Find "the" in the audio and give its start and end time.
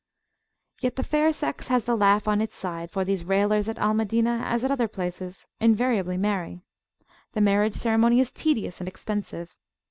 0.95-1.03, 1.85-1.95, 7.33-7.39